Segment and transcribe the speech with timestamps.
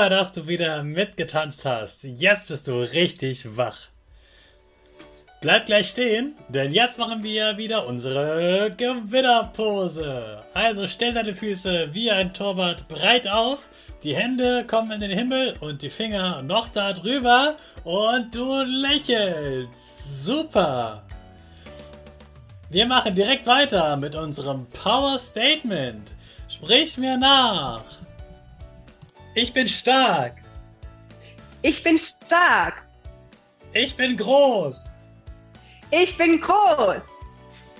[0.00, 2.04] Super, dass du wieder mitgetanzt hast.
[2.04, 3.88] Jetzt bist du richtig wach.
[5.42, 10.42] Bleib gleich stehen, denn jetzt machen wir wieder unsere Gewinnerpose.
[10.54, 13.58] Also stell deine Füße wie ein Torwart breit auf,
[14.02, 19.68] die Hände kommen in den Himmel und die Finger noch da drüber und du lächelst.
[20.24, 21.02] Super.
[22.70, 26.10] Wir machen direkt weiter mit unserem Power Statement.
[26.48, 27.84] Sprich mir nach.
[29.34, 30.36] Ich bin stark.
[31.62, 32.82] Ich bin stark.
[33.72, 34.82] Ich bin groß.
[35.92, 37.02] Ich bin groß.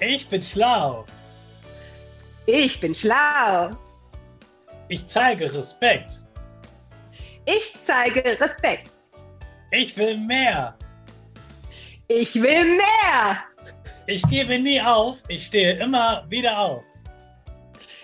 [0.01, 1.05] Ich bin schlau.
[2.47, 3.71] Ich bin schlau.
[4.89, 6.19] Ich zeige Respekt.
[7.47, 8.91] Ich zeige Respekt.
[9.73, 10.77] Ich will mehr.
[12.09, 13.45] Ich will mehr.
[14.07, 15.19] Ich gebe nie auf.
[15.29, 16.83] Ich stehe immer wieder auf.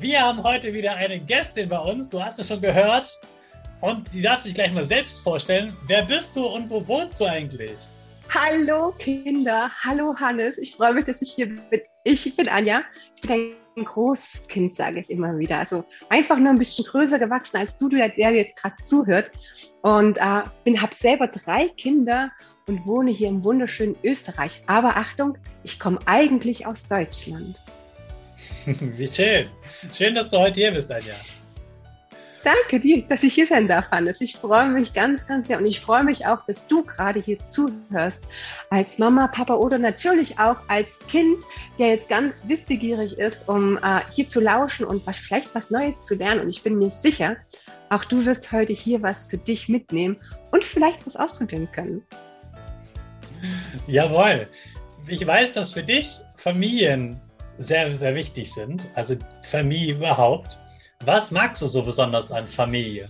[0.00, 2.08] Wir haben heute wieder eine Gästin bei uns.
[2.08, 3.20] Du hast es schon gehört.
[3.80, 5.76] Und die darf sich gleich mal selbst vorstellen.
[5.86, 7.76] Wer bist du und wo wohnst du eigentlich?
[8.28, 10.58] Hallo Kinder, hallo Hannes.
[10.58, 11.80] Ich freue mich, dass ich hier bin.
[12.04, 12.82] Ich bin Anja.
[13.14, 15.58] Ich bin ein großes Kind, sage ich immer wieder.
[15.58, 19.30] Also einfach nur ein bisschen größer gewachsen als du, der jetzt gerade zuhört.
[19.82, 22.30] Und äh, habe selber drei Kinder
[22.66, 24.62] und wohne hier im wunderschönen Österreich.
[24.66, 27.56] Aber Achtung, ich komme eigentlich aus Deutschland.
[28.96, 29.48] Wie schön.
[29.94, 31.14] Schön, dass du heute hier bist, Anja.
[32.42, 34.20] Danke dir, dass ich hier sein darf, Hannes.
[34.20, 35.58] Ich freue mich ganz, ganz sehr.
[35.58, 38.24] Und ich freue mich auch, dass du gerade hier zuhörst.
[38.70, 41.42] Als Mama, Papa oder natürlich auch als Kind,
[41.78, 46.00] der jetzt ganz wissbegierig ist, um äh, hier zu lauschen und was vielleicht was Neues
[46.04, 46.40] zu lernen.
[46.40, 47.36] Und ich bin mir sicher,
[47.90, 50.16] auch du wirst heute hier was für dich mitnehmen
[50.52, 52.02] und vielleicht was ausprobieren können.
[53.86, 54.48] Jawohl.
[55.08, 57.20] Ich weiß, dass für dich Familien
[57.58, 59.16] sehr, sehr wichtig sind, also
[59.48, 60.58] Familie überhaupt.
[61.04, 63.08] Was magst du so besonders an Familie?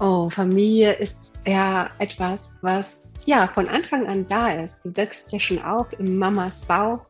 [0.00, 4.78] Oh, Familie ist ja etwas, was ja von Anfang an da ist.
[4.84, 7.06] Du wächst ja schon auf im Mamas Bauch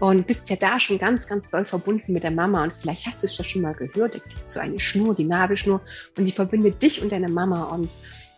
[0.00, 2.64] und bist ja da schon ganz, ganz doll verbunden mit der Mama.
[2.64, 5.24] Und vielleicht hast du es ja schon mal gehört, da gibt so eine Schnur, die
[5.24, 5.80] Nabelschnur,
[6.18, 7.64] und die verbindet dich und deine Mama.
[7.64, 7.88] Und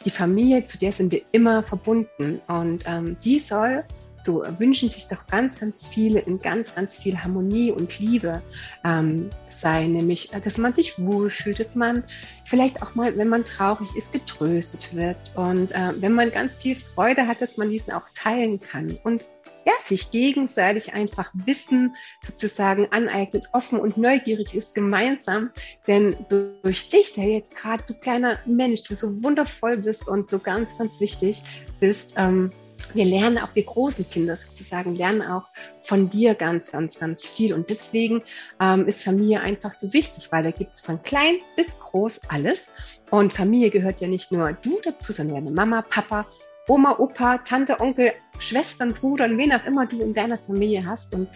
[0.05, 2.41] die Familie, zu der sind wir immer verbunden.
[2.49, 3.85] Und ähm, die soll
[4.19, 8.43] so wünschen sich doch ganz, ganz viele in ganz, ganz viel Harmonie und Liebe
[8.85, 12.05] ähm, sein, nämlich, dass man sich wohlfühlt, dass man
[12.45, 16.77] vielleicht auch mal, wenn man traurig ist, getröstet wird und äh, wenn man ganz viel
[16.77, 19.27] Freude hat, dass man diesen auch teilen kann und
[19.67, 25.51] ja, sich gegenseitig einfach Wissen sozusagen aneignet, offen und neugierig ist gemeinsam.
[25.89, 30.39] Denn durch dich, der jetzt gerade so kleiner Mensch, du so wundervoll bist und so
[30.39, 31.43] ganz, ganz wichtig
[31.81, 32.53] bist, ähm,
[32.95, 35.49] wir lernen auch, wir großen Kinder sozusagen, lernen auch
[35.83, 37.53] von dir ganz, ganz, ganz viel.
[37.53, 38.23] Und deswegen
[38.61, 42.67] ähm, ist Familie einfach so wichtig, weil da gibt es von klein bis groß alles.
[43.11, 46.27] Und Familie gehört ja nicht nur du dazu, sondern deine Mama, Papa,
[46.69, 51.15] Oma, Opa, Tante, Onkel, Schwestern, Bruder und wen auch immer du in deiner Familie hast.
[51.15, 51.29] Und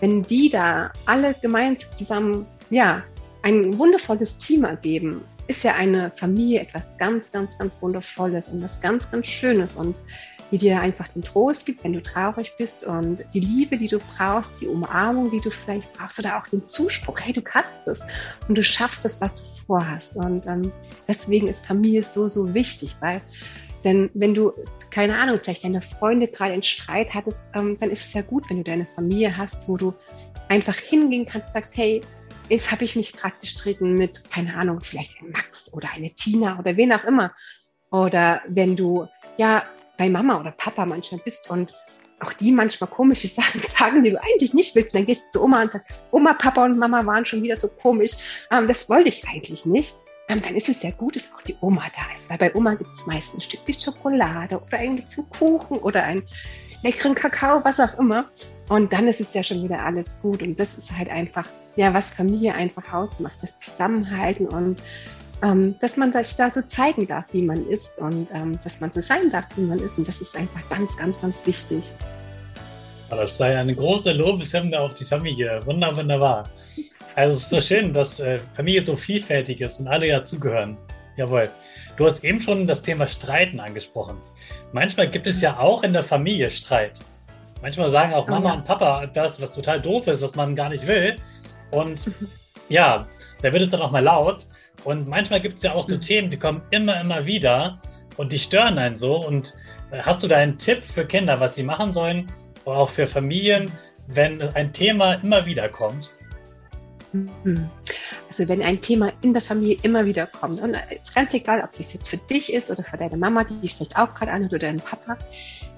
[0.00, 3.02] wenn die da alle gemeinsam zusammen, ja,
[3.42, 8.80] ein wundervolles Team ergeben ist ja eine Familie etwas ganz, ganz, ganz Wundervolles und was
[8.80, 9.94] ganz, ganz Schönes und
[10.52, 13.98] die dir einfach den Trost gibt, wenn du traurig bist und die Liebe, die du
[13.98, 18.00] brauchst, die Umarmung, die du vielleicht brauchst oder auch den Zuspruch, hey, du kannst es
[18.48, 20.14] und du schaffst es, was du vorhast.
[20.16, 20.70] Und ähm,
[21.08, 23.20] deswegen ist Familie so, so wichtig, weil
[23.84, 24.52] denn wenn du,
[24.90, 28.48] keine Ahnung, vielleicht deine Freunde gerade einen Streit hattest, ähm, dann ist es ja gut,
[28.48, 29.94] wenn du deine Familie hast, wo du
[30.48, 32.00] einfach hingehen kannst und sagst, hey,
[32.48, 36.58] jetzt habe ich mich gerade gestritten mit, keine Ahnung, vielleicht ein Max oder eine Tina
[36.58, 37.32] oder wen auch immer.
[37.90, 39.64] Oder wenn du ja
[39.96, 41.74] bei Mama oder Papa manchmal bist und
[42.22, 44.94] auch die manchmal komische Sachen sagen, die du eigentlich nicht willst.
[44.94, 47.68] dann gehst du zu Oma und sagst, Oma, Papa und Mama waren schon wieder so
[47.68, 48.46] komisch.
[48.50, 49.96] Ähm, das wollte ich eigentlich nicht.
[50.28, 52.30] Ähm, dann ist es ja gut, dass auch die Oma da ist.
[52.30, 55.04] Weil bei Oma gibt es meist ein Stückchen Schokolade oder einen
[55.36, 56.22] Kuchen oder einen
[56.82, 58.26] leckeren Kakao, was auch immer.
[58.68, 60.42] Und dann ist es ja schon wieder alles gut.
[60.42, 61.46] Und das ist halt einfach,
[61.76, 63.38] ja, was Familie einfach ausmacht.
[63.42, 64.80] Das Zusammenhalten und
[65.42, 68.90] ähm, dass man sich da so zeigen darf, wie man ist und ähm, dass man
[68.90, 69.98] so sein darf, wie man ist.
[69.98, 71.82] Und das ist einfach ganz, ganz, ganz wichtig.
[73.10, 75.60] Das sei eine große Lobeshymne auf die Familie.
[75.66, 76.44] Wunder, wunderbar.
[77.14, 80.78] Also es ist so schön, dass äh, Familie so vielfältig ist und alle ja zugehören.
[81.16, 81.50] Jawohl.
[81.96, 84.16] Du hast eben schon das Thema Streiten angesprochen.
[84.72, 86.98] Manchmal gibt es ja auch in der Familie Streit.
[87.60, 88.58] Manchmal sagen auch Mama oh, ja.
[88.58, 91.16] und Papa das, was total doof ist, was man gar nicht will.
[91.70, 92.10] Und
[92.68, 93.06] ja,
[93.42, 94.48] da wird es dann auch mal laut.
[94.84, 96.00] Und manchmal gibt es ja auch so mhm.
[96.00, 97.80] Themen, die kommen immer, immer wieder
[98.16, 99.16] und die stören einen so.
[99.16, 99.54] Und
[99.90, 102.26] äh, hast du da einen Tipp für Kinder, was sie machen sollen,
[102.64, 103.70] oder auch für Familien,
[104.08, 106.10] wenn ein Thema immer wieder kommt?
[108.32, 111.60] Also wenn ein Thema in der Familie immer wieder kommt, und es ist ganz egal,
[111.62, 114.32] ob das jetzt für dich ist oder für deine Mama, die dich vielleicht auch gerade
[114.32, 115.18] anhört, oder deinen Papa,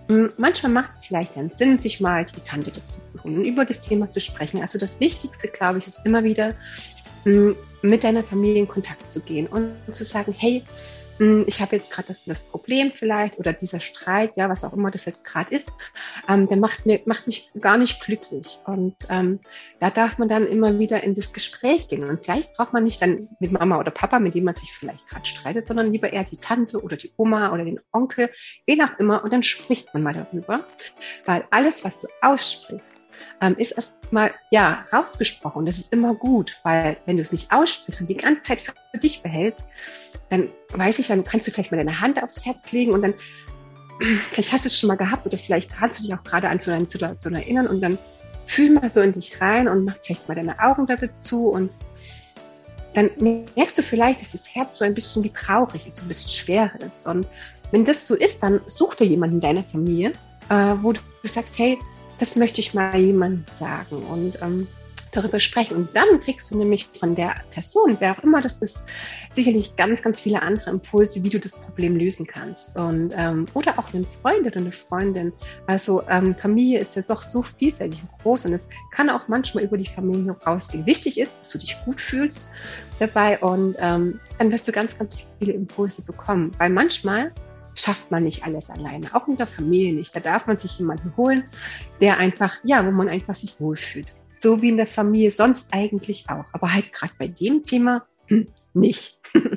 [0.06, 3.44] hm, manchmal macht es vielleicht einen Sinn, sich mal die Tante dazu zu holen und
[3.44, 4.60] über das Thema zu sprechen.
[4.60, 6.50] Also das Wichtigste, glaube ich, ist immer wieder
[7.24, 10.62] hm, mit deiner Familie in Kontakt zu gehen und zu sagen, hey,
[11.18, 14.90] ich habe jetzt gerade das, das Problem vielleicht oder dieser Streit, ja, was auch immer
[14.90, 15.68] das jetzt gerade ist,
[16.28, 18.58] ähm, der macht, mir, macht mich gar nicht glücklich.
[18.66, 19.38] Und ähm,
[19.78, 22.04] da darf man dann immer wieder in das Gespräch gehen.
[22.04, 25.06] Und vielleicht braucht man nicht dann mit Mama oder Papa, mit dem man sich vielleicht
[25.06, 28.30] gerade streitet, sondern lieber eher die Tante oder die Oma oder den Onkel,
[28.66, 29.22] wen auch immer.
[29.22, 30.66] Und dann spricht man mal darüber.
[31.26, 32.98] Weil alles, was du aussprichst,
[33.40, 35.66] ähm, ist erstmal ja rausgesprochen.
[35.66, 38.98] Das ist immer gut, weil wenn du es nicht aussprichst und die ganze Zeit für
[38.98, 39.68] dich behältst,
[40.30, 43.14] dann weiß ich, dann kannst du vielleicht mal deine Hand aufs Herz legen und dann,
[44.30, 46.60] vielleicht hast du es schon mal gehabt oder vielleicht kannst du dich auch gerade an
[46.60, 47.98] so eine Situation erinnern und dann
[48.46, 51.70] fühl mal so in dich rein und mach vielleicht mal deine Augen damit zu und
[52.94, 53.10] dann
[53.56, 56.30] merkst du vielleicht, dass das Herz so ein bisschen wie traurig ist, so ein bisschen
[56.30, 57.06] schwer ist.
[57.06, 57.26] Und
[57.72, 60.12] wenn das so ist, dann such dir jemanden in deiner Familie,
[60.48, 61.76] äh, wo du sagst, hey,
[62.18, 64.04] das möchte ich mal jemandem sagen.
[64.04, 64.68] Und ähm,
[65.16, 65.76] darüber sprechen.
[65.76, 68.80] Und dann kriegst du nämlich von der Person, wer auch immer das ist,
[69.32, 72.76] sicherlich ganz, ganz viele andere Impulse, wie du das Problem lösen kannst.
[72.76, 75.32] Und, ähm, oder auch einen Freund oder eine Freundin.
[75.66, 79.64] Also ähm, Familie ist ja doch so vielseitig und groß und es kann auch manchmal
[79.64, 80.86] über die Familie rausgehen.
[80.86, 82.48] Wichtig ist, dass du dich gut fühlst
[82.98, 86.52] dabei und ähm, dann wirst du ganz, ganz viele Impulse bekommen.
[86.58, 87.32] Weil manchmal
[87.74, 90.14] schafft man nicht alles alleine, auch in der Familie nicht.
[90.14, 91.44] Da darf man sich jemanden holen,
[92.00, 96.28] der einfach, ja, wo man einfach sich wohlfühlt so wie in der Familie sonst eigentlich
[96.28, 96.44] auch.
[96.52, 98.06] Aber halt gerade bei dem Thema
[98.74, 99.16] nicht.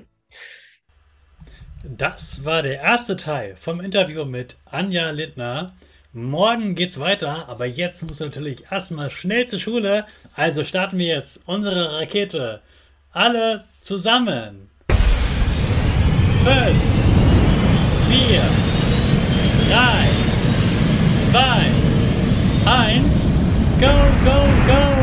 [1.84, 5.76] das war der erste Teil vom Interview mit Anja Lindner.
[6.14, 10.06] Morgen geht's weiter, aber jetzt muss natürlich erstmal schnell zur Schule.
[10.36, 12.62] Also starten wir jetzt unsere Rakete.
[13.12, 14.70] Alle zusammen.
[14.88, 14.98] 5,
[18.10, 18.42] 4,
[19.70, 20.08] 3,
[22.64, 23.17] 2, 1.
[23.80, 23.94] Go,
[24.26, 24.97] go, go!